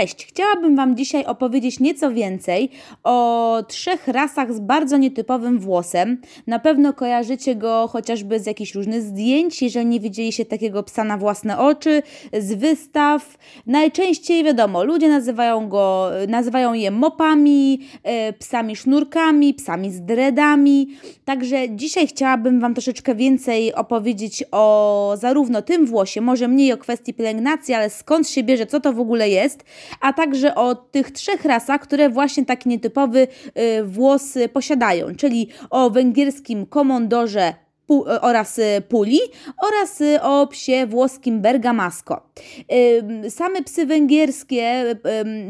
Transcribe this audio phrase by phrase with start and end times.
[0.00, 0.26] Cześć!
[0.26, 2.70] Chciałabym Wam dzisiaj opowiedzieć nieco więcej
[3.04, 6.20] o trzech rasach z bardzo nietypowym włosem.
[6.46, 11.16] Na pewno kojarzycie go chociażby z jakichś różnych zdjęć, jeżeli nie widzieliście takiego psa na
[11.16, 13.38] własne oczy, z wystaw.
[13.66, 20.88] Najczęściej wiadomo, ludzie nazywają go, nazywają je mopami, e, psami sznurkami, psami z dreadami.
[21.24, 27.14] Także dzisiaj chciałabym Wam troszeczkę więcej opowiedzieć o zarówno tym włosie, może mniej o kwestii
[27.14, 29.64] pielęgnacji, ale skąd się bierze, co to w ogóle jest
[30.00, 35.90] a także o tych trzech rasach, które właśnie taki nietypowy y, włos posiadają, czyli o
[35.90, 37.54] węgierskim komondorze
[38.20, 39.18] oraz y, puli
[39.62, 42.26] oraz y, o psie włoskim bergamasco.
[43.28, 44.96] Same psy węgierskie,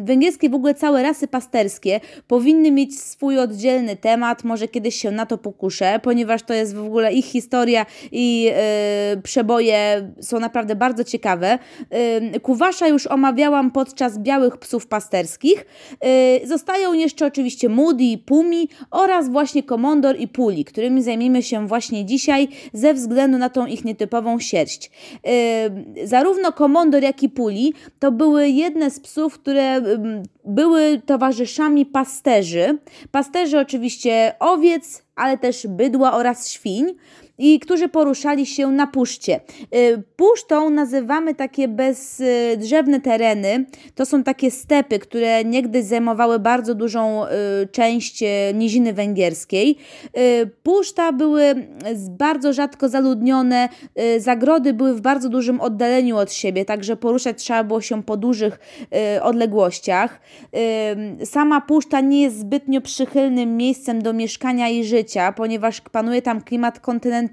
[0.05, 5.27] węgierskie w ogóle całe rasy pasterskie powinny mieć swój oddzielny temat, może kiedyś się na
[5.27, 8.51] to pokuszę, ponieważ to jest w ogóle ich historia i
[9.15, 11.59] y, przeboje są naprawdę bardzo ciekawe.
[12.43, 15.67] Kuwasza już omawiałam podczas białych psów pasterskich.
[16.45, 22.26] Zostają jeszcze oczywiście Moody, Pumi oraz właśnie Komondor i Puli, którymi zajmiemy się właśnie dzisiaj
[22.27, 24.91] dzisiaj ze względu na tą ich nietypową sierść.
[25.95, 29.81] Yy, zarówno komondor, jak i puli to były jedne z psów, które
[30.45, 32.79] były towarzyszami pasterzy.
[33.11, 36.95] Pasterzy oczywiście owiec, ale też bydła oraz świń
[37.39, 39.41] i którzy poruszali się na puszcie.
[39.75, 43.67] Y, pusztą nazywamy takie bezdrzewne tereny.
[43.95, 47.29] To są takie stepy, które niegdyś zajmowały bardzo dużą y,
[47.73, 49.77] część y, niziny węgierskiej.
[50.63, 51.55] Puszta były
[52.11, 53.69] bardzo rzadko zaludnione,
[54.19, 58.59] zagrody były w bardzo dużym oddaleniu od siebie, także poruszać trzeba było się po dużych
[59.23, 60.21] odległościach.
[61.25, 66.81] Sama puszta nie jest zbytnio przychylnym miejscem do mieszkania i życia, ponieważ panuje tam klimat
[66.81, 67.26] kontynentalny.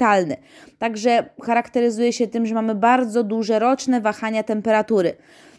[0.80, 5.16] Także charakteryzuje się tym, że mamy bardzo duże roczne wahania temperatury.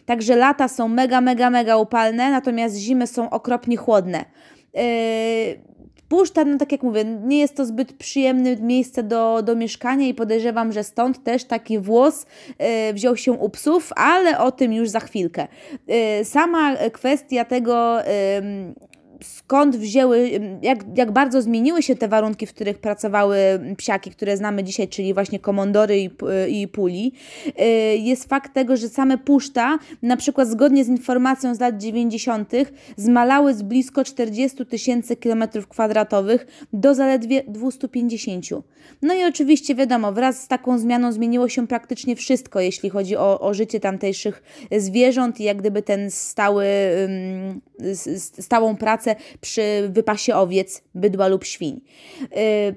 [0.07, 4.25] Także lata są mega, mega, mega upalne, natomiast zimy są okropnie chłodne.
[4.75, 4.81] Yy,
[6.47, 10.73] no tak jak mówię, nie jest to zbyt przyjemne miejsce do, do mieszkania i podejrzewam,
[10.73, 12.27] że stąd też taki włos
[12.59, 15.47] e, wziął się u psów, ale o tym już za chwilkę.
[15.89, 17.99] E, sama kwestia tego
[19.25, 20.31] skąd wzięły,
[20.63, 23.37] jak, jak bardzo zmieniły się te warunki, w których pracowały
[23.77, 26.11] psiaki, które znamy dzisiaj, czyli właśnie komondory i,
[26.49, 27.13] i puli,
[27.47, 27.65] y,
[27.97, 32.53] jest fakt tego, że same puszta, na przykład zgodnie z informacją z lat 90.,
[32.97, 38.45] zmalały z blisko 40 tysięcy kilometrów kwadratowych do zaledwie 250.
[39.03, 43.41] No i oczywiście wiadomo, wraz z taką zmianą zmieniło się praktycznie wszystko, jeśli chodzi o,
[43.41, 44.43] o życie tamtejszych
[44.79, 46.67] zwierząt i jak gdyby ten stały,
[48.41, 51.81] stałą pracę przy wypasie owiec, bydła lub świń.
[52.23, 52.29] Y,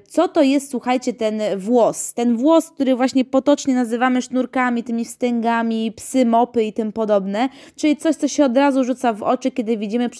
[0.08, 2.14] co to jest, słuchajcie, ten włos?
[2.14, 7.96] Ten włos, który właśnie potocznie nazywamy sznurkami, tymi wstęgami, psy, mopy i tym podobne, czyli
[7.96, 10.10] coś, co się od razu rzuca w oczy, kiedy widzimy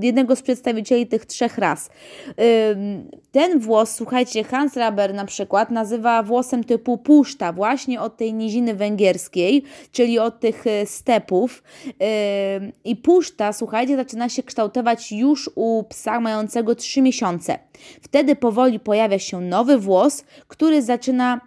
[0.00, 1.90] jednego z przedstawicieli tych trzech ras.
[2.28, 2.32] Y,
[3.32, 8.74] ten włos, słuchajcie, Hans Raber na przykład nazywa włosem typu puszta, właśnie od tej niziny
[8.74, 9.62] węgierskiej,
[9.92, 11.62] czyli od tych y, stepów.
[12.84, 17.58] I puszta, słuchajcie, zaczyna się kształtować już już u psa mającego 3 miesiące.
[18.02, 21.40] Wtedy powoli pojawia się nowy włos, który zaczyna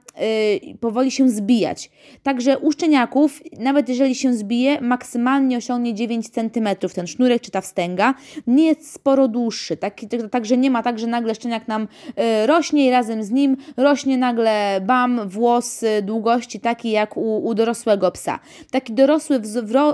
[0.79, 1.91] powoli się zbijać.
[2.23, 7.61] Także u szczeniaków, nawet jeżeli się zbije, maksymalnie osiągnie 9 cm ten sznurek czy ta
[7.61, 8.13] wstęga.
[8.47, 11.87] Nie jest sporo dłuższy, tak, także nie ma tak, że nagle szczeniak nam
[12.17, 17.45] yy, rośnie i razem z nim rośnie nagle bam, włos yy, długości taki jak u,
[17.45, 18.39] u dorosłego psa.
[18.71, 19.41] Taki dorosły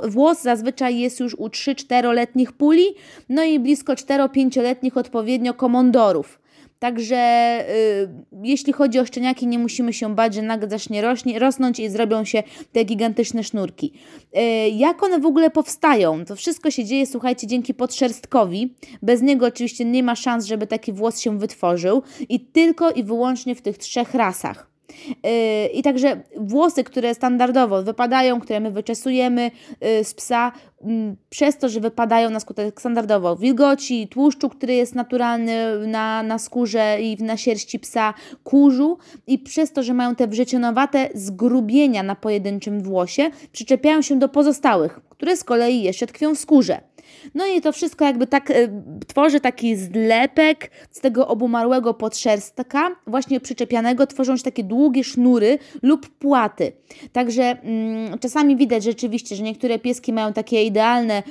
[0.08, 2.86] włos zazwyczaj jest już u 3-4-letnich puli,
[3.30, 6.41] no i blisko 4-5-letnich odpowiednio komondorów.
[6.82, 7.16] Także
[7.70, 8.10] y,
[8.44, 12.26] jeśli chodzi o szczeniaki, nie musimy się bać, że nagle zacznie rośnie, rosnąć i zrobią
[12.26, 13.94] się te gigantyczne sznurki.
[14.38, 16.26] Y, jak one w ogóle powstają?
[16.26, 18.76] To wszystko się dzieje, słuchajcie, dzięki podszerstkowi.
[19.02, 23.56] Bez niego oczywiście nie ma szans, żeby taki włos się wytworzył i tylko i wyłącznie
[23.56, 24.71] w tych trzech rasach.
[25.24, 25.32] Yy,
[25.74, 29.52] I także włosy, które standardowo wypadają, które my wyczesujemy
[29.82, 30.52] yy, z psa,
[30.84, 36.40] mm, przez to, że wypadają na skutek standardowo wilgoci, tłuszczu, który jest naturalny na, na
[36.40, 38.98] skórze i na sierści psa, kurzu
[39.28, 45.00] i przez to, że mają te wrzecionowate zgrubienia na pojedynczym włosie, przyczepiają się do pozostałych,
[45.10, 46.82] które z kolei jeszcze tkwią w skórze.
[47.36, 48.70] No i to wszystko jakby tak y,
[49.08, 56.10] tworzy taki zlepek z tego obumarłego podszerstka, właśnie przyczepianego, tworzą się takie długie sznury lub
[56.10, 56.72] płaty.
[57.12, 61.24] Także mm, czasami widać rzeczywiście, że niektóre pieski mają takie idealne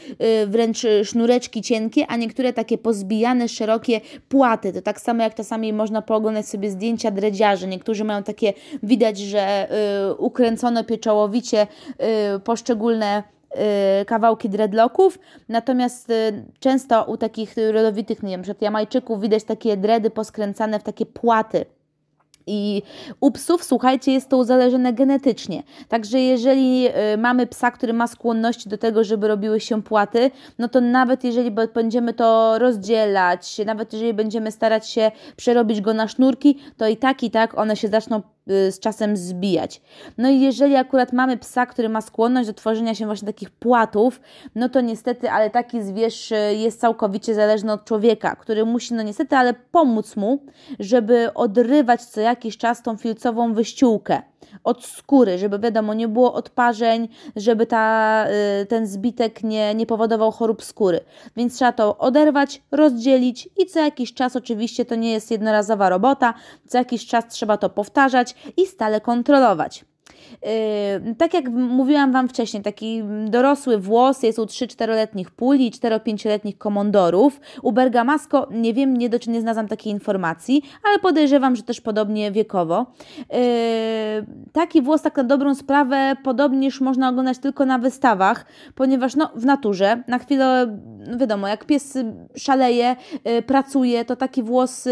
[0.42, 4.72] y, wręcz sznureczki cienkie, a niektóre takie pozbijane, szerokie płaty.
[4.72, 7.66] To tak samo jak czasami można pooglądać sobie zdjęcia dredziarzy.
[7.66, 9.68] Niektórzy mają takie, widać, że
[10.10, 11.66] y, ukręcono pieczołowicie
[12.36, 13.39] y, poszczególne y,
[14.06, 15.18] kawałki dreadlocków,
[15.48, 20.82] natomiast y, często u takich rodowitych, nie wiem, przed Jamajczyków widać takie dredy poskręcane w
[20.82, 21.64] takie płaty.
[22.46, 22.82] I
[23.20, 25.62] u psów, słuchajcie, jest to uzależnione genetycznie.
[25.88, 30.68] Także jeżeli y, mamy psa, który ma skłonności do tego, żeby robiły się płaty, no
[30.68, 36.58] to nawet jeżeli będziemy to rozdzielać, nawet jeżeli będziemy starać się przerobić go na sznurki,
[36.76, 39.82] to i tak, i tak one się zaczną Y, z czasem zbijać.
[40.18, 44.20] No i jeżeli akurat mamy psa, który ma skłonność do tworzenia się właśnie takich płatów,
[44.54, 49.02] no to niestety, ale taki zwierz y, jest całkowicie zależny od człowieka, który musi, no
[49.02, 50.42] niestety, ale pomóc mu,
[50.80, 54.22] żeby odrywać co jakiś czas tą filcową wyściółkę
[54.64, 58.26] od skóry, żeby wiadomo, nie było odparzeń, żeby ta,
[58.62, 61.00] y, ten zbitek nie, nie powodował chorób skóry.
[61.36, 66.34] Więc trzeba to oderwać, rozdzielić i co jakiś czas, oczywiście to nie jest jednorazowa robota,
[66.68, 69.84] co jakiś czas trzeba to powtarzać i stale kontrolować.
[70.42, 77.40] Yy, tak jak mówiłam Wam wcześniej, taki dorosły włos jest u 3-4-letnich puli, 4-5-letnich komondorów.
[77.62, 82.32] U Bergamasco nie wiem, nie, do, nie znalazłam takiej informacji, ale podejrzewam, że też podobnie
[82.32, 82.86] wiekowo.
[83.18, 83.36] Yy,
[84.52, 89.44] taki włos, tak na dobrą sprawę, podobnież można oglądać tylko na wystawach, ponieważ no, w
[89.44, 90.78] naturze, na chwilę,
[91.16, 91.98] wiadomo, jak pies
[92.36, 94.88] szaleje, yy, pracuje, to taki włos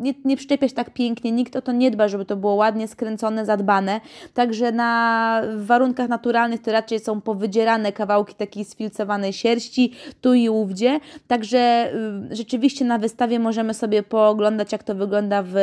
[0.00, 2.88] nie, nie przyczepia się tak pięknie, nikt o to nie dba, żeby to było ładnie
[2.88, 4.00] skręcone, zadbane.
[4.34, 11.00] Także na warunkach naturalnych to raczej są powydzierane kawałki takiej sfilcowanej sierści, tu i ówdzie.
[11.28, 11.92] Także
[12.30, 15.54] y, rzeczywiście na wystawie możemy sobie pooglądać, jak to wygląda w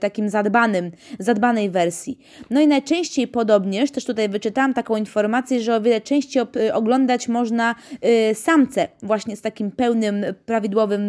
[0.00, 2.18] takim zadbanym, zadbanej wersji.
[2.50, 7.28] No i najczęściej podobnież, też tutaj wyczytałam taką informację, że o wiele częściej y, oglądać
[7.28, 7.74] można
[8.30, 11.02] y, samce właśnie z takim pełnym, prawidłowym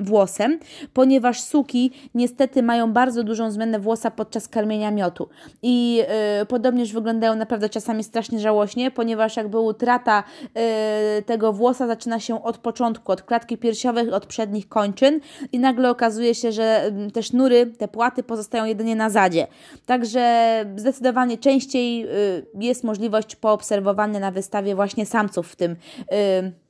[0.00, 0.58] włosem,
[0.92, 5.28] ponieważ ponieważ suki niestety mają bardzo dużą zmianę włosa podczas karmienia miotu.
[5.62, 5.94] I
[6.38, 10.24] yy, podobnież wyglądają naprawdę czasami strasznie żałośnie, ponieważ jakby utrata
[10.54, 15.20] yy, tego włosa zaczyna się od początku, od klatki piersiowej, od przednich kończyn
[15.52, 19.46] i nagle okazuje się, że yy, te sznury, te płaty pozostają jedynie na zadzie.
[19.86, 26.61] Także zdecydowanie częściej y, jest możliwość poobserwowania na wystawie właśnie samców w tym y,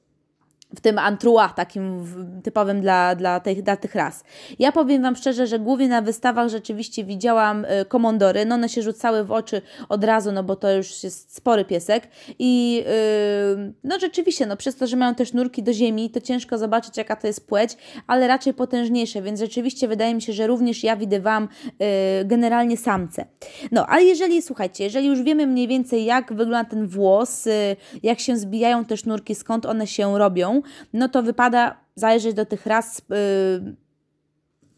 [0.76, 2.04] w tym antrua takim
[2.42, 4.24] typowym dla, dla, tych, dla tych ras.
[4.58, 8.82] Ja powiem Wam szczerze, że głównie na wystawach rzeczywiście widziałam y, komondory, no one się
[8.82, 12.08] rzucały w oczy od razu, no bo to już jest spory piesek
[12.38, 12.74] i
[13.56, 16.96] yy, no rzeczywiście, no przez to, że mają też nurki do ziemi, to ciężko zobaczyć
[16.96, 17.76] jaka to jest płeć,
[18.06, 21.48] ale raczej potężniejsze, więc rzeczywiście wydaje mi się, że również ja widywałam
[21.78, 21.86] yy,
[22.25, 23.26] generalnie samce.
[23.72, 27.52] No, ale jeżeli, słuchajcie, jeżeli już wiemy mniej więcej jak wygląda ten włos, yy,
[28.02, 30.62] jak się zbijają te sznurki, skąd one się robią,
[30.93, 33.76] no to wypada zajrzeć do tych ras yy,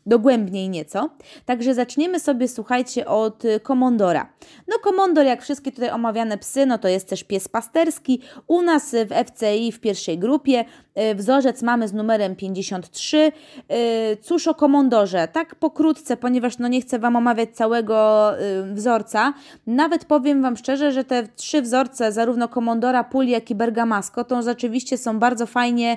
[0.06, 1.10] dogłębniej nieco.
[1.44, 4.32] Także zaczniemy sobie, słuchajcie, od komondora.
[4.68, 8.20] No komondor, jak wszystkie tutaj omawiane psy, no to jest też pies pasterski.
[8.46, 10.64] U nas w FCI w pierwszej grupie y,
[11.14, 13.32] wzorzec mamy z numerem 53.
[13.72, 15.28] Y, cóż o komondorze?
[15.28, 19.34] Tak pokrótce, ponieważ no nie chcę Wam omawiać całego y, wzorca.
[19.66, 24.42] Nawet powiem Wam szczerze, że te trzy wzorce, zarówno komondora, puli, jak i bergamasco, to
[24.42, 25.96] rzeczywiście są bardzo fajnie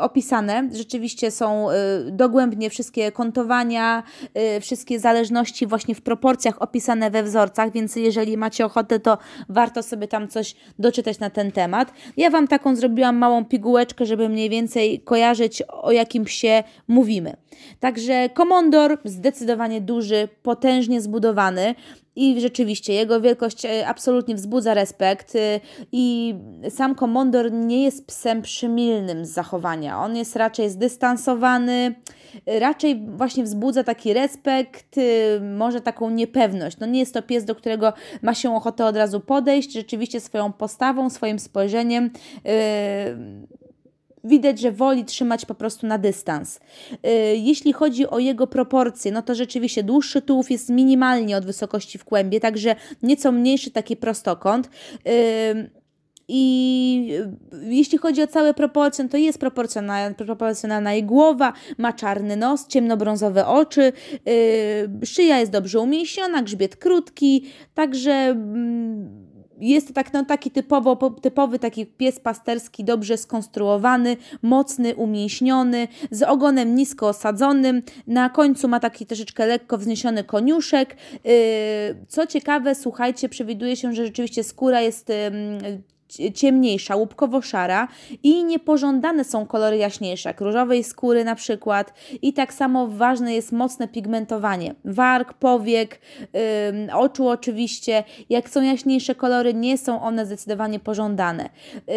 [0.00, 0.68] opisane.
[0.72, 1.66] Rzeczywiście są
[2.10, 4.02] dogłębnie wszystkie kontowania,
[4.60, 9.18] wszystkie zależności właśnie w proporcjach opisane we wzorcach, więc jeżeli macie ochotę, to
[9.48, 11.92] warto sobie tam coś doczytać na ten temat.
[12.16, 17.36] Ja Wam taką zrobiłam małą pigułeczkę, żeby mniej więcej kojarzyć, o jakim psie mówimy.
[17.80, 21.74] Także komondor zdecydowanie duży, potężnie zbudowany.
[22.16, 25.60] I rzeczywiście jego wielkość e, absolutnie wzbudza respekt e,
[25.92, 26.34] i
[26.68, 30.00] sam komondor nie jest psem przymilnym z zachowania.
[30.00, 31.94] On jest raczej zdystansowany,
[32.60, 36.78] raczej właśnie wzbudza taki respekt, e, może taką niepewność.
[36.78, 40.52] No nie jest to pies, do którego ma się ochotę od razu podejść, rzeczywiście swoją
[40.52, 42.10] postawą, swoim spojrzeniem
[44.26, 46.60] widać, że woli trzymać po prostu na dystans.
[46.92, 46.98] Y,
[47.36, 52.04] jeśli chodzi o jego proporcje, no to rzeczywiście dłuższy tułów jest minimalnie od wysokości w
[52.04, 54.70] kłębie, także nieco mniejszy taki prostokąt.
[55.06, 55.70] Y,
[56.28, 57.12] I
[57.62, 63.46] jeśli chodzi o całe proporcje, to jest proporcjonalna, proporcjonalna jej głowa, ma czarny nos, ciemnobrązowe
[63.46, 63.92] oczy,
[65.00, 68.36] yy, szyja jest dobrze umięśniona, grzbiet krótki, także.
[68.36, 69.25] Yy,
[69.60, 76.22] jest to tak, no, taki typowo, typowy taki pies pasterski, dobrze skonstruowany, mocny, umięśniony, z
[76.22, 77.82] ogonem nisko osadzonym.
[78.06, 80.96] Na końcu ma taki troszeczkę lekko wzniesiony koniuszek.
[81.24, 81.30] Yy,
[82.08, 85.12] co ciekawe, słuchajcie, przewiduje się, że rzeczywiście skóra jest
[86.34, 87.88] ciemniejsza, łupkowo-szara
[88.22, 91.94] i niepożądane są kolory jaśniejsze, jak różowej skóry na przykład.
[92.22, 96.00] I tak samo ważne jest mocne pigmentowanie, warg, powiek,
[96.92, 101.50] oczu oczywiście, jak są jaśniejsze kolory, nie są one zdecydowanie pożądane.
[101.88, 101.94] Yy,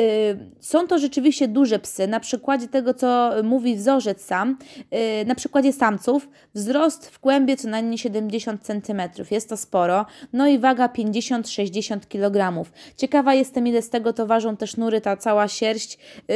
[0.60, 4.58] są to rzeczywiście duże psy, na przykładzie tego, co mówi wzorzec sam,
[4.92, 9.02] yy, na przykładzie samców, wzrost w kłębie co najmniej 70 cm,
[9.32, 12.64] jest to sporo, no i waga 50-60 kg.
[12.98, 15.98] Ciekawa jestem, ile z tego tego to ważą te sznury, ta cała sierść.
[16.28, 16.36] Yy,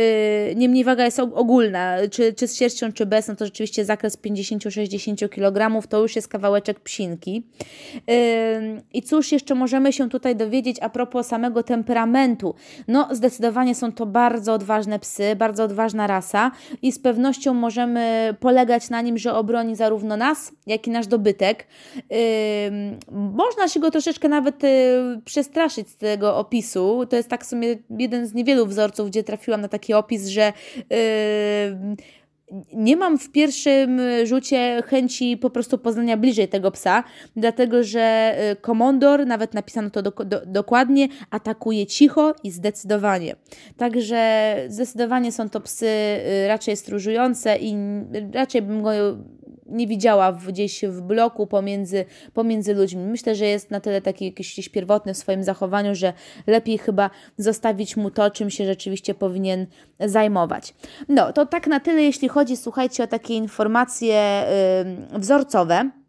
[0.55, 5.29] niemniej waga jest ogólna, czy, czy z sierścią, czy bez, no to rzeczywiście zakres 50-60
[5.29, 7.43] kg to już jest kawałeczek psinki.
[8.07, 8.13] Yy,
[8.93, 12.55] I cóż jeszcze możemy się tutaj dowiedzieć a propos samego temperamentu?
[12.87, 16.51] No, zdecydowanie są to bardzo odważne psy, bardzo odważna rasa
[16.81, 21.67] i z pewnością możemy polegać na nim, że obroni zarówno nas, jak i nasz dobytek.
[21.95, 22.17] Yy,
[23.11, 27.05] można się go troszeczkę nawet yy, przestraszyć z tego opisu.
[27.09, 30.53] To jest tak sumie jeden z niewielu wzorców, gdzie trafiłam na taki opis, że
[30.89, 30.97] yy,
[32.73, 37.03] nie mam w pierwszym rzucie chęci po prostu poznania bliżej tego psa,
[37.35, 43.35] dlatego że y, komondor, nawet napisano to do, do, dokładnie, atakuje cicho i zdecydowanie.
[43.77, 47.75] Także zdecydowanie są to psy y, raczej stróżujące i
[48.33, 48.91] raczej bym go
[49.65, 53.03] nie widziała gdzieś w bloku pomiędzy, pomiędzy ludźmi.
[53.03, 56.13] Myślę, że jest na tyle taki jakiś pierwotny w swoim zachowaniu, że
[56.47, 59.67] lepiej chyba zostawić mu to, czym się rzeczywiście powinien
[59.99, 60.73] zajmować.
[61.09, 64.45] No, to tak na tyle, jeśli chodzi, słuchajcie, o takie informacje
[65.11, 66.02] yy, wzorcowe.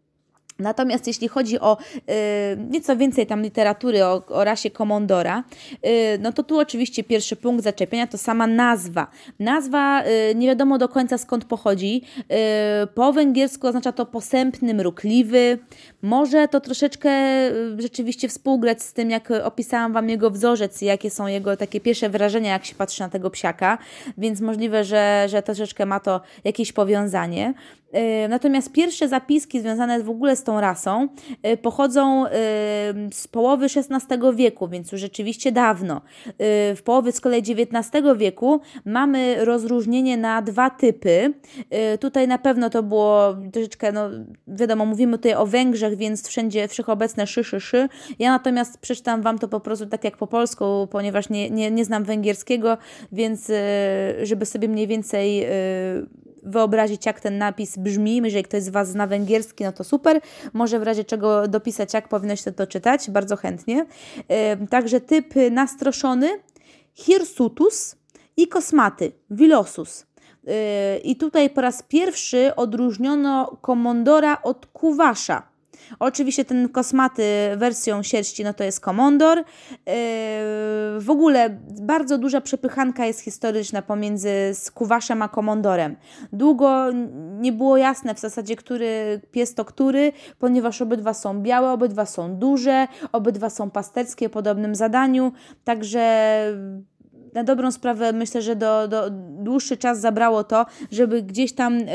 [0.59, 5.43] Natomiast jeśli chodzi o y, nieco więcej tam literatury o, o rasie komondora,
[5.85, 9.07] y, no to tu oczywiście pierwszy punkt zaczepienia to sama nazwa.
[9.39, 12.01] Nazwa y, nie wiadomo do końca skąd pochodzi.
[12.83, 15.59] Y, po węgiersku oznacza to posępny, mrukliwy.
[16.01, 17.09] Może to troszeczkę
[17.51, 21.81] y, rzeczywiście współgrać z tym, jak opisałam Wam jego wzorzec i jakie są jego takie
[21.81, 23.77] pierwsze wrażenia, jak się patrzy na tego psiaka,
[24.17, 27.53] więc możliwe, że, że troszeczkę ma to jakieś powiązanie.
[27.93, 31.07] Y, natomiast pierwsze zapiski związane w ogóle z tą rasą
[31.47, 32.29] y, pochodzą y,
[33.11, 36.01] z połowy XVI wieku, więc już rzeczywiście dawno.
[36.75, 41.33] W połowie z kolei XIX wieku mamy rozróżnienie na dwa typy.
[41.99, 44.09] Tutaj na pewno to było troszeczkę, no
[44.47, 47.89] wiadomo, mówimy tutaj o Węgrzech, więc wszędzie wszechobecne szy, szy, szy.
[48.19, 51.85] Ja natomiast przeczytam Wam to po prostu tak jak po polsku, ponieważ nie, nie, nie
[51.85, 52.77] znam węgierskiego,
[53.11, 53.51] więc
[54.23, 55.45] żeby sobie mniej więcej
[56.45, 58.15] wyobrazić, jak ten napis brzmi.
[58.15, 60.21] Jeżeli ktoś z Was zna węgierski, no to super.
[60.53, 63.85] Może w razie czego dopisać, jak powinno się to czytać, bardzo chętnie.
[64.69, 66.29] Także typ nastroszony,
[66.93, 67.95] hirsutus
[68.37, 70.05] i kosmaty, vilosus.
[70.43, 70.53] Yy,
[71.03, 75.54] I tutaj po raz pierwszy odróżniono komondora od kuwasza.
[75.99, 77.23] Oczywiście ten kosmaty
[77.57, 79.37] wersją sierści, no to jest komondor.
[79.37, 79.43] Yy,
[80.99, 81.49] w ogóle
[81.81, 85.95] bardzo duża przepychanka jest historyczna pomiędzy skuwaszem a komondorem.
[86.33, 86.85] Długo
[87.39, 92.35] nie było jasne w zasadzie, który pies to który, ponieważ obydwa są białe, obydwa są
[92.35, 95.31] duże, obydwa są pasterskie podobnym zadaniu,
[95.63, 96.05] także
[97.33, 101.85] na dobrą sprawę myślę, że do, do dłuższy czas zabrało to, żeby gdzieś tam yy,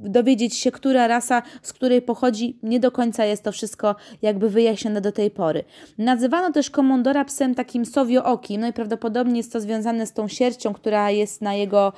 [0.00, 5.00] dowiedzieć się, która rasa, z której pochodzi, nie do końca jest to wszystko jakby wyjaśnione
[5.00, 5.64] do tej pory.
[5.98, 10.72] Nazywano też komondora psem takim sowiookim, no i prawdopodobnie jest to związane z tą sierścią,
[10.72, 11.92] która jest na jego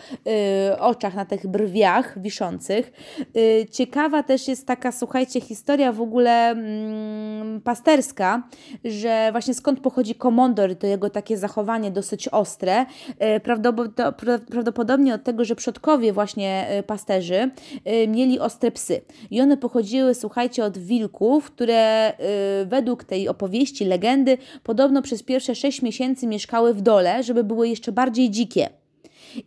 [0.72, 2.92] y, oczach, na tych brwiach wiszących.
[3.36, 8.42] Y, ciekawa też jest taka, słuchajcie, historia w ogóle mm, pasterska,
[8.84, 12.86] że właśnie skąd pochodzi komondor to jego takie zachowanie dosyć ostre.
[13.36, 13.40] Y,
[14.50, 17.50] prawdopodobnie od tego, że przodkowie właśnie y, pasterzy
[17.86, 19.00] Y, mieli ostre psy.
[19.30, 22.12] I one pochodziły, słuchajcie, od wilków, które
[22.62, 27.68] y, według tej opowieści, legendy, podobno przez pierwsze sześć miesięcy mieszkały w dole, żeby były
[27.68, 28.81] jeszcze bardziej dzikie.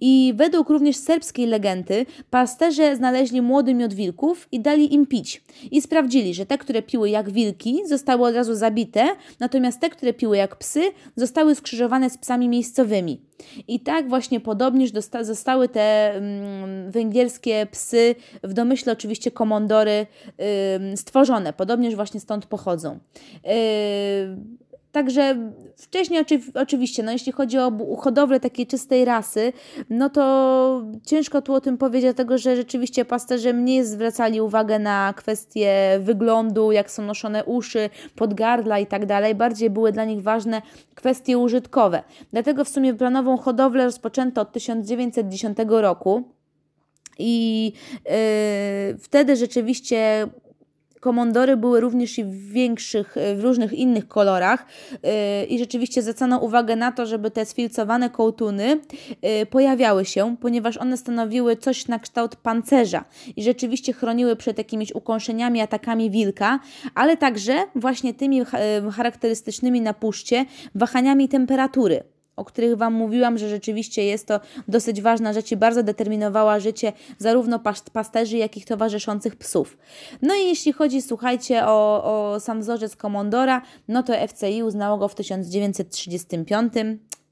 [0.01, 5.43] I według również serbskiej legendy pasterze znaleźli młody miod wilków i dali im pić.
[5.71, 9.05] I sprawdzili, że te, które piły jak wilki, zostały od razu zabite,
[9.39, 10.81] natomiast te, które piły jak psy,
[11.15, 13.21] zostały skrzyżowane z psami miejscowymi.
[13.67, 14.89] I tak właśnie podobnież
[15.21, 20.07] zostały te mm, węgierskie psy, w domyśle oczywiście komondory,
[20.95, 21.53] stworzone.
[21.53, 22.99] Podobnież właśnie stąd pochodzą.
[23.43, 23.51] Yy,
[24.95, 29.53] Także wcześniej oczywiście, no jeśli chodzi o hodowlę takiej czystej rasy,
[29.89, 35.13] no to ciężko tu o tym powiedzieć, dlatego że rzeczywiście pasterze mniej zwracali uwagę na
[35.17, 39.35] kwestie wyglądu, jak są noszone uszy, podgardla i tak dalej.
[39.35, 40.61] Bardziej były dla nich ważne
[40.95, 42.03] kwestie użytkowe.
[42.31, 46.23] Dlatego w sumie planową hodowlę rozpoczęto od 1910 roku.
[47.19, 47.73] I
[48.05, 50.27] yy, wtedy rzeczywiście
[51.05, 56.75] komondory były również i w większych, w różnych innych kolorach yy, i rzeczywiście zwracano uwagę
[56.75, 58.79] na to, żeby te sfilcowane kołtuny
[59.21, 64.95] yy, pojawiały się, ponieważ one stanowiły coś na kształt pancerza i rzeczywiście chroniły przed jakimiś
[64.95, 66.59] ukąszeniami, atakami wilka,
[66.95, 68.41] ale także właśnie tymi
[68.95, 70.45] charakterystycznymi na puszcie
[70.75, 75.83] wahaniami temperatury o których Wam mówiłam, że rzeczywiście jest to dosyć ważna rzecz i bardzo
[75.83, 77.59] determinowała życie zarówno
[77.93, 79.77] pasterzy, jak i towarzyszących psów.
[80.21, 85.07] No i jeśli chodzi, słuchajcie, o, o sam wzorzec Komondora, no to FCI uznało go
[85.07, 86.73] w 1935.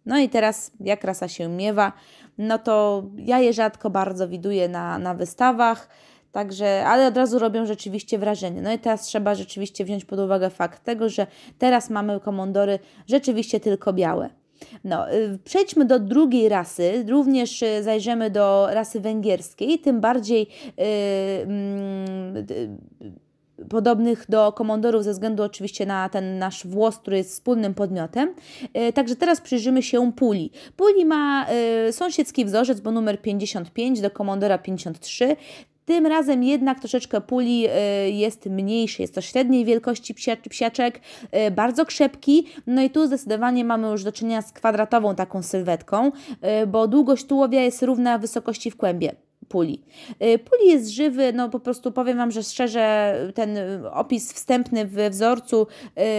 [0.06, 1.94] No i teraz, jak rasa się miewa,
[2.38, 5.90] no to ja je rzadko bardzo widuję na, na wystawach.
[6.32, 8.62] Także, ale od razu robią rzeczywiście wrażenie.
[8.62, 13.60] No i teraz trzeba rzeczywiście wziąć pod uwagę fakt tego, że teraz mamy komondory rzeczywiście
[13.60, 14.43] tylko białe.
[14.84, 20.86] No, y, przejdźmy do drugiej rasy, również y, zajrzymy do rasy węgierskiej, tym bardziej yy,
[23.00, 28.36] yy, podobnych do komondorów ze względu oczywiście na ten nasz włos, który jest wspólnym podmiotem.
[28.74, 30.52] Yy, także teraz przyjrzymy się puli.
[30.78, 31.46] Puli ma
[31.90, 35.36] y, sąsiedzki wzorzec, bo numer 55 do komondora 53.
[35.86, 40.16] Tym razem jednak troszeczkę puli y, jest mniejszy, jest to średniej wielkości
[40.50, 41.00] psiaczek,
[41.48, 46.12] y, bardzo krzepki, no i tu zdecydowanie mamy już do czynienia z kwadratową taką sylwetką,
[46.64, 49.16] y, bo długość tułowia jest równa wysokości w kłębie
[49.50, 49.82] puli.
[50.24, 53.58] Y, puli jest żywy, no po prostu powiem Wam, że szczerze ten
[53.92, 55.68] opis wstępny w wzorcu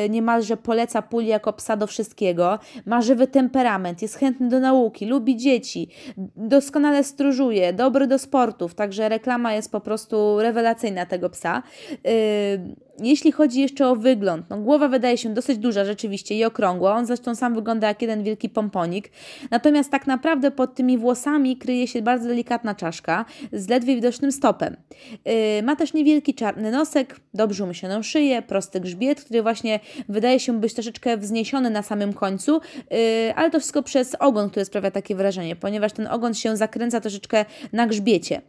[0.04, 2.58] y, niemalże poleca puli jako psa do wszystkiego.
[2.86, 5.88] Ma żywy temperament, jest chętny do nauki, lubi dzieci,
[6.36, 11.62] doskonale stróżuje, dobry do sportów, także reklama jest po prostu rewelacyjna tego psa.
[12.06, 16.94] Y, jeśli chodzi jeszcze o wygląd, no głowa wydaje się dosyć duża rzeczywiście i okrągła,
[16.94, 19.10] on zresztą sam wygląda jak jeden wielki pomponik,
[19.50, 23.13] natomiast tak naprawdę pod tymi włosami kryje się bardzo delikatna czaszka
[23.52, 24.76] z ledwie widocznym stopem.
[25.25, 30.61] Yy, ma też niewielki czarny nosek, dobrze umyśloną szyję, prosty grzbiet, który właśnie wydaje się
[30.61, 32.99] być troszeczkę wzniesiony na samym końcu, yy,
[33.37, 37.44] ale to wszystko przez ogon, który sprawia takie wrażenie, ponieważ ten ogon się zakręca troszeczkę
[37.73, 38.42] na grzbiecie.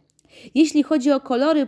[0.54, 1.66] Jeśli chodzi o kolory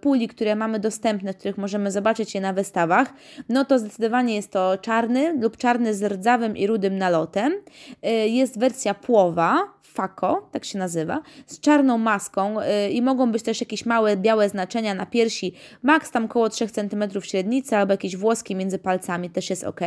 [0.00, 3.12] puli, które mamy dostępne, których możemy zobaczyć je na wystawach,
[3.48, 7.52] no to zdecydowanie jest to czarny lub czarny z rdzawym i rudym nalotem.
[7.52, 13.42] Y, jest wersja płowa, Fako, tak się nazywa, z czarną maską yy, i mogą być
[13.42, 18.16] też jakieś małe białe znaczenia na piersi, maks tam około 3 cm średnicy albo jakieś
[18.16, 19.80] włoski między palcami też jest ok.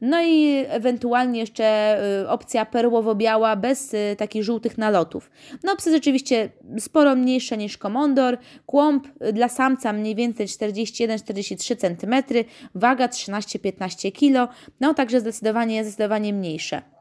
[0.00, 5.30] No i ewentualnie jeszcze yy, opcja perłowo-biała bez takich żółtych nalotów.
[5.64, 13.06] No psy rzeczywiście sporo mniejsze niż komondor, kłąb dla samca mniej więcej 41-43 cm, waga
[13.06, 16.93] 13-15 kg, no także zdecydowanie, zdecydowanie mniejsze.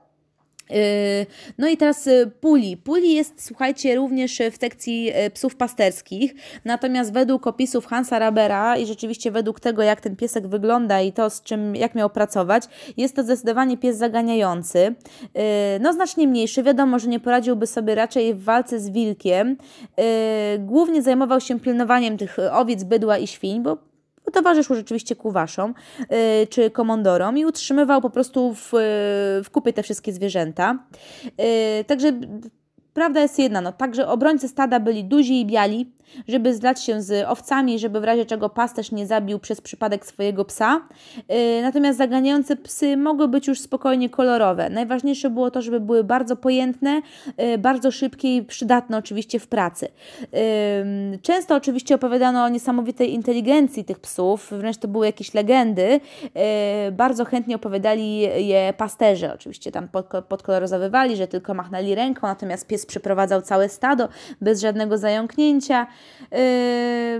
[0.70, 0.78] Yy,
[1.58, 2.78] no i teraz y, puli.
[2.78, 6.34] Puli jest, słuchajcie, również w sekcji y, psów pasterskich,
[6.66, 11.30] natomiast według opisów Hansa Rabera i rzeczywiście według tego, jak ten piesek wygląda i to,
[11.30, 12.64] z czym, jak miał pracować,
[12.98, 14.96] jest to zdecydowanie pies zaganiający.
[15.80, 19.58] No znacznie mniejszy, wiadomo, że nie poradziłby sobie raczej w walce z wilkiem.
[20.60, 23.93] Głównie zajmował się pilnowaniem tych owiec, bydła i świń, bo
[24.32, 26.08] towarzyszył rzeczywiście kuwaszom yy,
[26.50, 28.70] czy komondorom i utrzymywał po prostu w,
[29.44, 30.80] w kupie te wszystkie zwierzęta.
[31.24, 32.12] Yy, także
[32.94, 35.92] prawda jest jedna, no, także obrońcy stada byli duzi i biali,
[36.28, 40.46] żeby zlać się z owcami, żeby w razie czego pasterz nie zabił przez przypadek swojego
[40.46, 40.82] psa.
[41.30, 44.70] Yy, natomiast zaganiające psy mogły być już spokojnie kolorowe.
[44.70, 47.02] Najważniejsze było to, żeby były bardzo pojętne,
[47.38, 49.88] yy, bardzo szybkie i przydatne oczywiście w pracy.
[50.22, 56.00] Yy, często oczywiście opowiadano o niesamowitej inteligencji tych psów, wręcz to były jakieś legendy.
[56.92, 59.88] Bardzo chętnie opowiadali je pasterze, oczywiście tam
[60.30, 64.10] podkoloryzowywali, że tylko machnęli ręką, natomiast pies przeprowadzał całe stado
[64.42, 65.88] bez żadnego zająknięcia.
[66.32, 66.38] Yy,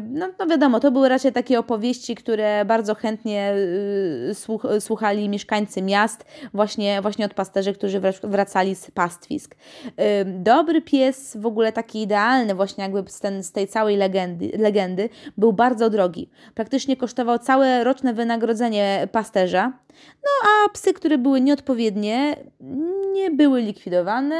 [0.10, 3.54] no, no wiadomo, to były raczej takie opowieści, które bardzo chętnie
[4.70, 9.56] yy, słuchali mieszkańcy miast, właśnie, właśnie od pasterzy, którzy wracali z pastwisk.
[9.86, 9.94] Yy,
[10.26, 15.10] dobry pies, w ogóle taki idealny, właśnie jakby z, ten, z tej całej legendy, legendy,
[15.38, 16.30] był bardzo drogi.
[16.56, 19.74] Praktycznie kosztował całe roczne wynagrodzenie pasterza.
[20.24, 22.36] No a psy, które były nieodpowiednie,
[23.14, 24.36] nie były likwidowane,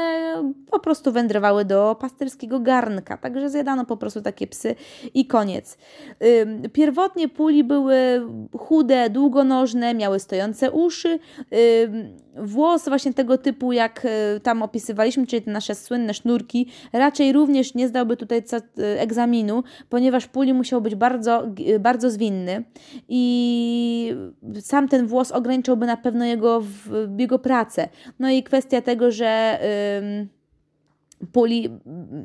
[0.70, 4.74] po prostu wędrowały do pasterskiego garnka, także zjadano po prostu takie psy
[5.14, 5.78] i koniec.
[6.72, 7.96] Pierwotnie puli były
[8.58, 11.18] chude, długonożne, miały stojące uszy,
[12.36, 17.74] włos właśnie tego typu, jak e, tam opisywaliśmy, czyli te nasze słynne sznurki, raczej również
[17.74, 18.38] nie zdałby tutaj
[18.78, 21.46] e, egzaminu, ponieważ puli musiał być bardzo,
[21.80, 22.64] bardzo zwinny
[23.08, 24.14] i
[24.60, 26.62] sam ten włos ograniczałby na pewno jego,
[27.18, 27.88] jego pracę.
[28.18, 29.58] No i kwestia tego, że...
[30.20, 30.43] Yy,
[31.32, 31.70] puli,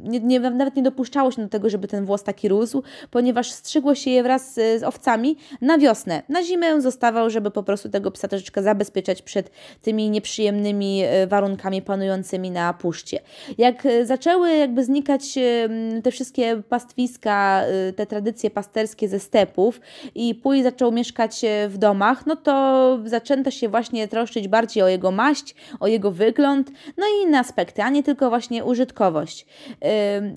[0.04, 3.96] nie, nie, nawet nie dopuszczało się do tego, żeby ten włos taki rósł, ponieważ strzygło
[3.96, 6.24] się je wraz z, z owcami na wiosnę.
[6.30, 11.82] Na zimę zostawał, żeby po prostu tego psa troszeczkę zabezpieczać przed tymi nieprzyjemnymi e, warunkami
[11.82, 13.20] panującymi na puszcie.
[13.58, 15.70] Jak e, zaczęły jakby znikać e,
[16.02, 17.64] te wszystkie pastwiska,
[17.96, 19.82] te tradycje pasterskie ze stepów
[20.16, 25.12] i puli zaczął mieszkać w domach, no to zaczęto się właśnie troszczyć bardziej o jego
[25.12, 29.46] maść, o jego wygląd, no i inne aspekty, a nie tylko właśnie użytkowanie użytkowość.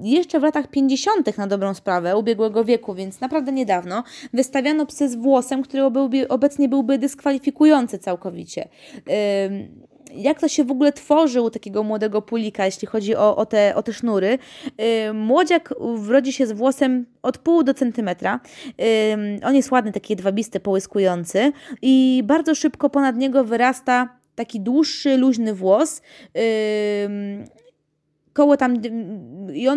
[0.03, 1.39] Jeszcze w latach 50.
[1.39, 6.69] na dobrą sprawę ubiegłego wieku, więc naprawdę niedawno, wystawiano psy z włosem, który byłby, obecnie
[6.69, 8.69] byłby dyskwalifikujący całkowicie
[10.15, 13.75] jak to się w ogóle tworzy u takiego młodego pulika, jeśli chodzi o, o, te,
[13.75, 14.39] o te sznury.
[15.15, 18.41] młodziak wrodzi się z włosem od pół do centymetra.
[19.45, 25.55] on jest ładny, taki jedwabisty, połyskujący i bardzo szybko ponad niego wyrasta taki dłuższy, luźny
[25.55, 26.03] włos
[28.33, 28.77] koło tam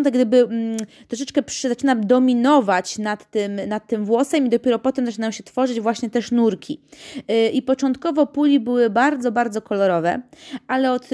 [0.03, 5.31] tak gdyby mm, troszeczkę zaczyna dominować nad tym, nad tym włosem i dopiero potem zaczynają
[5.31, 6.81] się tworzyć właśnie te sznurki.
[7.27, 10.21] Yy, I początkowo puli były bardzo, bardzo kolorowe,
[10.67, 11.09] ale od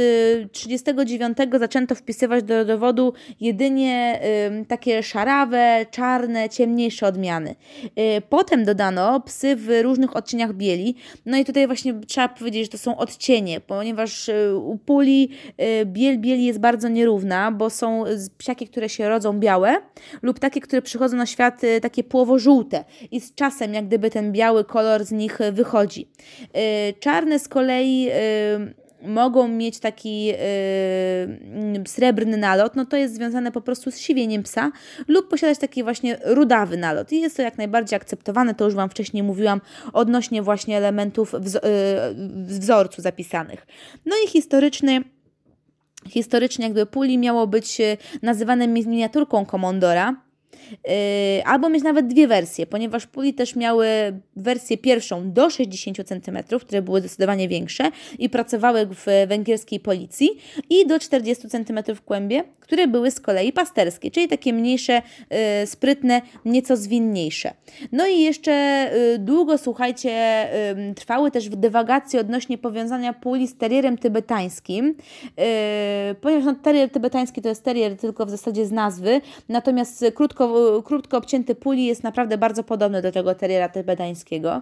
[0.51, 4.19] 39 y, zaczęto wpisywać do dowodu jedynie
[4.67, 7.55] takie szarawe, czarne, ciemniejsze odmiany.
[7.83, 12.69] Yy, potem dodano psy w różnych odcieniach bieli, no i tutaj właśnie trzeba powiedzieć, że
[12.69, 15.29] to są odcienie, ponieważ y, u puli
[15.81, 18.03] y, biel bieli jest bardzo nierówna, bo są
[18.37, 19.77] psiaki, które się rodzą białe
[20.21, 24.31] lub takie, które przychodzą na świat y, takie płowo-żółte i z czasem jak gdyby ten
[24.31, 26.09] biały kolor z nich y, wychodzi.
[26.89, 28.09] Y, czarne z kolei
[29.01, 30.33] mogą mieć taki
[31.87, 34.71] srebrny nalot, no to jest związane po prostu z siwieniem psa
[35.07, 37.11] lub posiadać taki właśnie rudawy nalot.
[37.11, 39.61] I jest to jak najbardziej akceptowane, to już Wam wcześniej mówiłam
[39.93, 41.35] odnośnie właśnie elementów
[42.47, 43.67] wzorcu zapisanych.
[44.05, 45.01] No i historyczny
[46.09, 50.15] historycznie jakby puli miało być e, nazywane miniaturką komondora,
[51.45, 53.87] albo mieć nawet dwie wersje, ponieważ puli też miały
[54.35, 60.29] wersję pierwszą do 60 cm, które były zdecydowanie większe i pracowały w węgierskiej policji
[60.69, 65.37] i do 40 cm w kłębie, które były z kolei pasterskie, czyli takie mniejsze, yy,
[65.67, 67.53] sprytne, nieco zwinniejsze.
[67.91, 68.51] No i jeszcze
[68.93, 70.11] yy, długo, słuchajcie,
[70.95, 74.95] trwały też dywagacje odnośnie powiązania puli z terrierem tybetańskim,
[76.21, 80.47] ponieważ no, terrier tybetański to jest terrier tylko w zasadzie z nazwy, natomiast krótko
[80.85, 84.61] krótko obcięty puli jest naprawdę bardzo podobny do tego teriera tybetańskiego.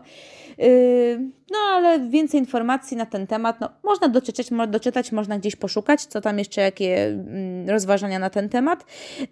[0.57, 0.67] Yy,
[1.51, 6.21] no ale więcej informacji na ten temat no, można doczytać, doczytać, można gdzieś poszukać, co
[6.21, 8.85] tam jeszcze, jakie mm, rozważania na ten temat.
[9.19, 9.29] Yy,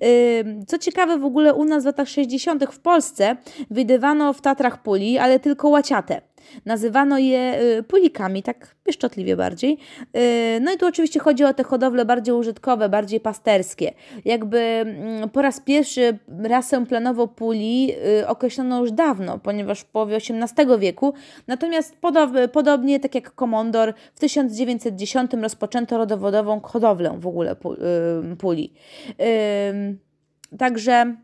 [0.68, 2.66] co ciekawe, w ogóle u nas w latach 60.
[2.72, 3.36] w Polsce
[3.70, 6.22] wydywano w Tatrach puli, ale tylko łaciate.
[6.66, 9.78] Nazywano je y, pulikami, tak pieszczotliwie bardziej.
[10.18, 13.94] Y, no i tu oczywiście chodzi o te hodowle bardziej użytkowe, bardziej pasterskie.
[14.26, 20.16] Jakby mm, po raz pierwszy rasę planowo puli y, określono już dawno, ponieważ w połowie
[20.16, 21.14] XVIII wieku.
[21.48, 21.96] Natomiast
[22.52, 27.56] podobnie, tak jak komondor, w 1910 rozpoczęto rodowodową hodowlę w ogóle
[28.38, 28.74] puli.
[30.58, 31.16] Także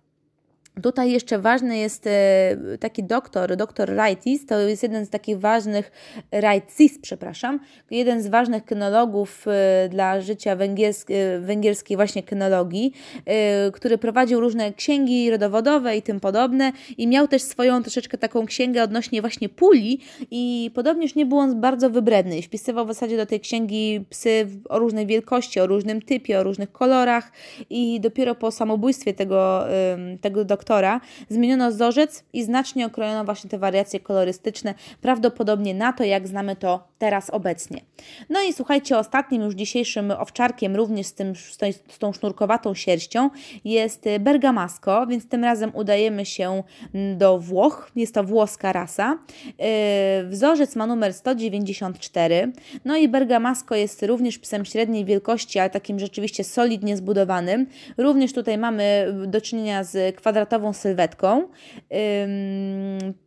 [0.81, 5.91] Tutaj jeszcze ważny jest e, taki doktor, doktor Raitis, to jest jeden z takich ważnych,
[6.31, 7.59] Raitis, przepraszam,
[7.91, 12.93] jeden z ważnych kynologów e, dla życia węgierskiej, węgierskiej właśnie kynologii,
[13.25, 18.45] e, który prowadził różne księgi rodowodowe i tym podobne i miał też swoją troszeczkę taką
[18.45, 19.99] księgę odnośnie właśnie puli
[20.31, 22.41] i podobnież nie był on bardzo wybredny.
[22.41, 26.71] Wpisywał w zasadzie do tej księgi psy o różnej wielkości, o różnym typie, o różnych
[26.71, 27.31] kolorach
[27.69, 29.65] i dopiero po samobójstwie tego,
[30.21, 36.03] tego doktora doktora, zmieniono wzorzec i znacznie okrojono właśnie te wariacje kolorystyczne, prawdopodobnie na to,
[36.03, 37.81] jak znamy to teraz obecnie.
[38.29, 41.35] No i słuchajcie, ostatnim już dzisiejszym owczarkiem, również z, tym,
[41.89, 43.29] z tą sznurkowatą sierścią,
[43.65, 46.63] jest bergamasco, więc tym razem udajemy się
[47.17, 47.91] do Włoch.
[47.95, 49.17] Jest to włoska rasa.
[49.45, 52.51] Yy, wzorzec ma numer 194.
[52.85, 57.67] No i bergamasco jest również psem średniej wielkości, ale takim rzeczywiście solidnie zbudowanym.
[57.97, 60.15] Również tutaj mamy do czynienia z
[60.53, 61.47] kwadratową sylwetką.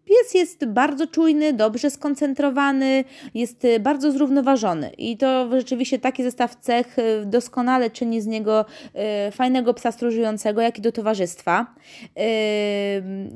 [0.06, 6.56] Pies jest bardzo czujny, dobrze skoncentrowany, jest y, bardzo zrównoważony i to rzeczywiście taki zestaw
[6.56, 8.64] cech y, doskonale czyni z niego
[9.28, 11.74] y, fajnego psa stróżującego, jak i do towarzystwa.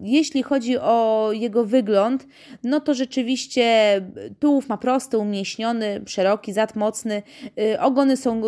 [0.03, 2.27] Jeśli chodzi o jego wygląd,
[2.65, 3.65] no to rzeczywiście
[4.39, 7.23] tułów ma prosty, umieśniony, szeroki, zad mocny,
[7.81, 8.43] ogony są,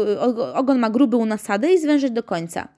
[0.55, 2.69] ogon ma gruby u nasady i zwężeć do końca.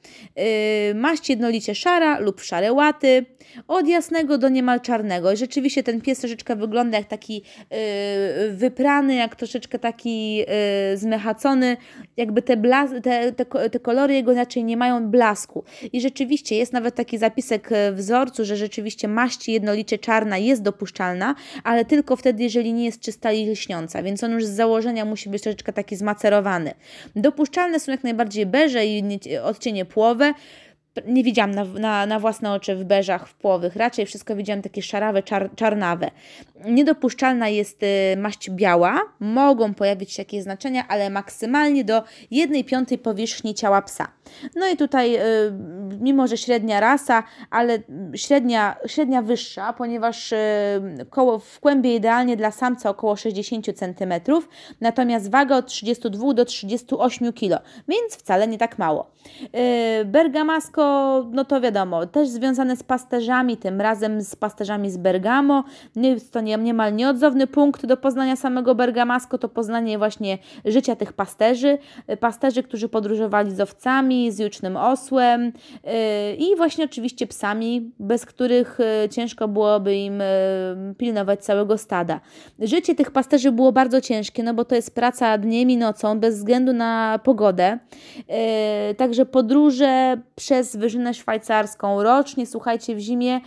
[0.94, 3.26] Maść jednolicie szara lub szare łaty,
[3.68, 7.76] od jasnego do niemal czarnego rzeczywiście ten pies troszeczkę wygląda jak taki yy,
[8.52, 10.46] wyprany, jak troszeczkę taki yy,
[10.94, 11.76] zmechacony,
[12.16, 15.64] jakby te, blas- te, te, te kolory jego inaczej nie mają blasku.
[15.92, 21.34] I rzeczywiście jest nawet taki zapisek w wzorcu, że rzeczywiście maść jednolicie czarna jest dopuszczalna,
[21.64, 25.28] ale tylko wtedy, jeżeli nie jest czysta i lśniąca, więc on już z założenia musi
[25.28, 26.74] być troszeczkę taki zmacerowany.
[27.16, 29.04] Dopuszczalne są jak najbardziej beże i
[29.42, 30.34] odcienie płowe,
[31.06, 34.82] nie widziałam na, na, na własne oczy w beżach, w płowych, raczej wszystko widziałam takie
[34.82, 36.10] szarawe, czar, czarnawe.
[36.64, 42.98] Niedopuszczalna jest y, maść biała, mogą pojawić się jakieś znaczenia, ale maksymalnie do 1 piątej
[42.98, 44.08] powierzchni ciała psa.
[44.56, 45.20] No i tutaj, y,
[46.00, 47.78] mimo że średnia rasa, ale
[48.14, 50.36] średnia, średnia wyższa, ponieważ y,
[51.10, 54.14] koło, w kłębie idealnie dla samca około 60 cm,
[54.80, 59.10] natomiast waga od 32 do 38 kg, więc wcale nie tak mało.
[60.04, 60.83] Bergamasko
[61.32, 65.64] no to wiadomo, też związane z pasterzami, tym razem z pasterzami z Bergamo.
[65.96, 71.78] Jest to niemal nieodzowny punkt do poznania samego Bergamasco, to poznanie właśnie życia tych pasterzy,
[72.20, 75.90] pasterzy, którzy podróżowali z owcami, z jucznym osłem yy,
[76.38, 82.20] i właśnie oczywiście psami, bez których yy, ciężko byłoby im yy, pilnować całego stada.
[82.58, 86.36] Życie tych pasterzy było bardzo ciężkie, no bo to jest praca dniem i nocą, bez
[86.36, 87.78] względu na pogodę.
[88.96, 92.02] Także podróże przez wyżynę szwajcarską.
[92.02, 93.40] Rocznie, słuchajcie, w zimie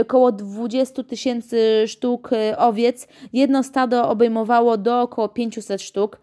[0.00, 3.08] około y, 20 tysięcy sztuk y, owiec.
[3.32, 6.20] Jedno stado obejmowało do około 500 sztuk.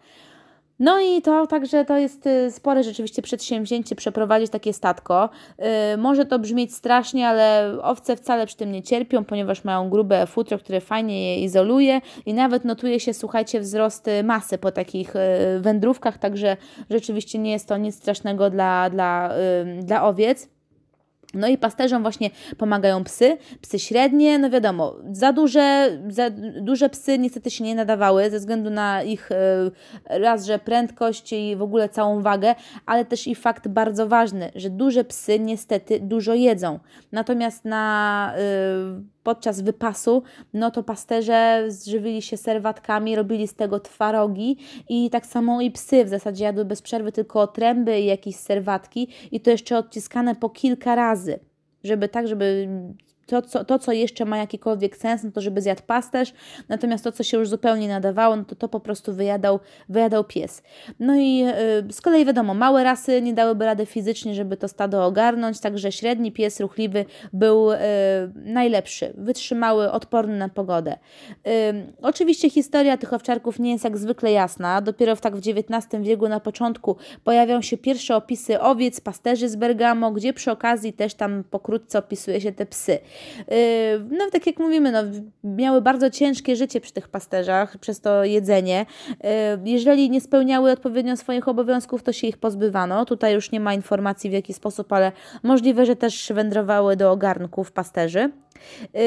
[0.80, 5.28] No i to także to jest y, spore rzeczywiście przedsięwzięcie przeprowadzić takie statko.
[5.58, 5.64] Yy,
[5.98, 10.58] może to brzmieć strasznie, ale owce wcale przy tym nie cierpią, ponieważ mają grube futro,
[10.58, 16.18] które fajnie je izoluje i nawet notuje się, słuchajcie, wzrost masy po takich yy, wędrówkach,
[16.18, 16.56] także
[16.90, 19.30] rzeczywiście nie jest to nic strasznego dla, dla,
[19.76, 20.59] yy, dla owiec.
[21.34, 27.18] No i pasterzom właśnie pomagają psy, psy średnie, no wiadomo, za duże, za duże psy
[27.18, 29.70] niestety się nie nadawały ze względu na ich e,
[30.04, 32.54] raz, że prędkość i w ogóle całą wagę,
[32.86, 36.78] ale też i fakt bardzo ważny, że duże psy niestety dużo jedzą.
[37.12, 38.34] Natomiast na
[38.98, 40.22] y, podczas wypasu,
[40.54, 44.56] no to pasterze żywili się serwatkami, robili z tego twarogi
[44.88, 46.04] i tak samo i psy.
[46.04, 50.50] W zasadzie jadły bez przerwy tylko tręby i jakieś serwatki i to jeszcze odciskane po
[50.50, 51.40] kilka razy
[51.84, 52.68] żeby tak, żeby
[53.30, 56.32] to co, to, co jeszcze ma jakikolwiek sens, no to żeby zjadł pasterz,
[56.68, 60.62] natomiast to, co się już zupełnie nadawało, no to to po prostu wyjadał, wyjadał pies.
[61.00, 61.52] No i yy,
[61.92, 66.32] z kolei wiadomo, małe rasy nie dałyby rady fizycznie, żeby to stado ogarnąć, także średni
[66.32, 67.78] pies ruchliwy był yy,
[68.34, 70.96] najlepszy, wytrzymały, odporny na pogodę.
[71.44, 71.52] Yy,
[72.02, 76.28] oczywiście historia tych owczarków nie jest jak zwykle jasna, dopiero w tak w XIX wieku
[76.28, 81.44] na początku pojawią się pierwsze opisy owiec, pasterzy z Bergamo, gdzie przy okazji też tam
[81.50, 82.98] pokrótce opisuje się te psy.
[83.38, 83.54] Yy,
[84.10, 84.98] no tak jak mówimy, no,
[85.44, 88.86] miały bardzo ciężkie życie przy tych pasterzach, przez to jedzenie.
[89.08, 89.18] Yy,
[89.64, 93.04] jeżeli nie spełniały odpowiednio swoich obowiązków, to się ich pozbywano.
[93.04, 97.72] Tutaj już nie ma informacji w jaki sposób, ale możliwe, że też wędrowały do ogarnków
[97.72, 98.30] pasterzy.
[98.94, 99.00] Yy,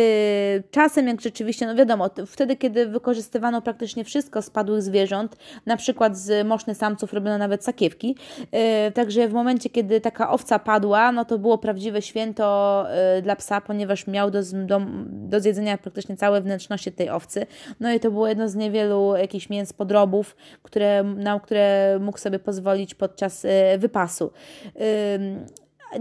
[0.72, 5.36] czasem, jak rzeczywiście, no wiadomo, wtedy, kiedy wykorzystywano praktycznie wszystko z padłych zwierząt,
[5.66, 10.60] na przykład z mosznych samców robiono nawet sakiewki, yy, także w momencie, kiedy taka owca
[10.60, 12.86] padła, no to było prawdziwe święto
[13.16, 17.46] yy, dla psa, ponieważ miał do, do, do zjedzenia praktycznie całe wnętrzności tej owcy.
[17.80, 22.40] No i to było jedno z niewielu jakichś mięs podrobów, które, na które mógł sobie
[22.40, 23.46] pozwolić podczas
[23.78, 24.32] wypasu.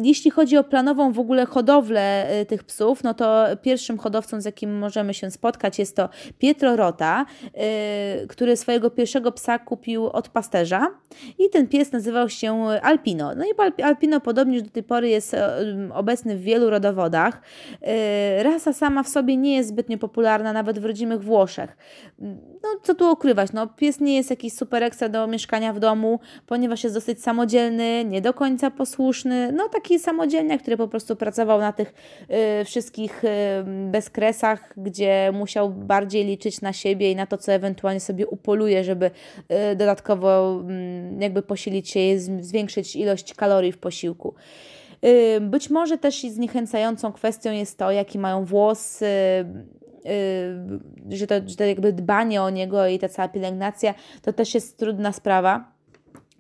[0.03, 4.45] Jeśli chodzi o planową w ogóle hodowlę y, tych psów, no to pierwszym hodowcą, z
[4.45, 7.27] jakim możemy się spotkać, jest to Pietro Rota,
[8.23, 10.91] y, który swojego pierwszego psa kupił od pasterza
[11.39, 13.35] i ten pies nazywał się Alpino.
[13.35, 15.39] No i Alpino podobnież do tej pory jest y,
[15.95, 17.43] obecny w wielu rodowodach.
[18.43, 21.77] Rasa sama w sobie nie jest zbytnio popularna nawet w rodzimych Włoszech.
[22.63, 26.21] No co tu ukrywać, no pies nie jest jakiś super ekstra do mieszkania w domu,
[26.47, 31.17] ponieważ jest dosyć samodzielny, nie do końca posłuszny, no tak taki samodzielniak, który po prostu
[31.17, 31.95] pracował na tych
[32.61, 33.29] y, wszystkich y,
[33.91, 39.07] bezkresach, gdzie musiał bardziej liczyć na siebie i na to, co ewentualnie sobie upoluje, żeby
[39.73, 44.35] y, dodatkowo y, jakby posilić się i zwiększyć ilość kalorii w posiłku.
[45.05, 49.09] Y, być może też zniechęcającą kwestią jest to, jaki mają włos yy,
[51.11, 54.79] że, to, że to jakby dbanie o niego i ta cała pielęgnacja to też jest
[54.79, 55.72] trudna sprawa.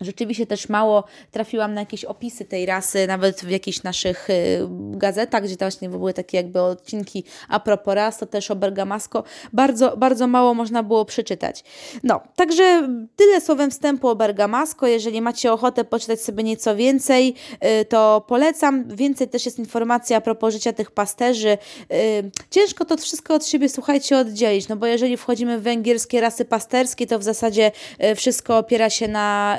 [0.05, 5.45] Rzeczywiście też mało trafiłam na jakieś opisy tej rasy, nawet w jakichś naszych y, gazetach,
[5.45, 9.25] gdzie właśnie były takie jakby odcinki a propos ras, to też o Bergamasco.
[9.53, 11.65] Bardzo, bardzo mało można było przeczytać.
[12.03, 14.87] No, także tyle słowem wstępu o Bergamasco.
[14.87, 17.35] Jeżeli macie ochotę poczytać sobie nieco więcej,
[17.81, 18.85] y, to polecam.
[18.89, 21.59] Więcej też jest informacji a propos życia tych pasterzy.
[21.93, 26.45] Y, ciężko to wszystko od siebie, słuchajcie, oddzielić, no bo jeżeli wchodzimy w węgierskie rasy
[26.45, 27.73] pasterskie, to w zasadzie
[28.17, 29.59] wszystko opiera się na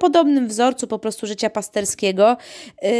[0.00, 2.36] podobnym wzorcu po prostu życia pasterskiego.
[2.82, 2.90] Yy,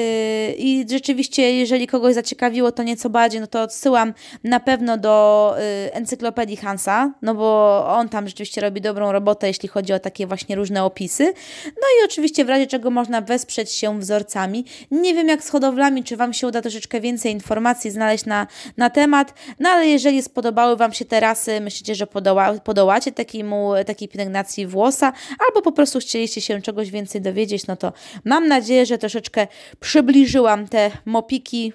[0.58, 5.54] I rzeczywiście, jeżeli kogoś zaciekawiło to nieco bardziej, no to odsyłam na pewno do
[5.84, 10.26] yy, encyklopedii Hansa, no bo on tam rzeczywiście robi dobrą robotę, jeśli chodzi o takie
[10.26, 11.24] właśnie różne opisy.
[11.64, 14.64] No i oczywiście w razie czego można wesprzeć się wzorcami.
[14.90, 18.90] Nie wiem jak z hodowlami, czy Wam się uda troszeczkę więcej informacji znaleźć na, na
[18.90, 24.08] temat, no ale jeżeli spodobały Wam się te rasy, myślicie, że podoła, podołacie takiemu, takiej
[24.08, 25.12] pielęgnacji włosa,
[25.48, 26.54] albo po prostu chcieliście się
[26.86, 27.92] czegoś więcej dowiedzieć, no to
[28.24, 29.46] mam nadzieję, że troszeczkę
[29.80, 31.72] przybliżyłam te mopiki,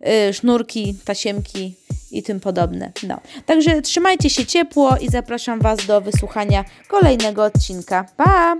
[0.00, 1.74] yy, sznurki, tasiemki
[2.10, 2.92] i tym podobne.
[3.02, 3.20] No.
[3.46, 8.06] Także trzymajcie się ciepło i zapraszam Was do wysłuchania kolejnego odcinka.
[8.16, 8.56] Pa!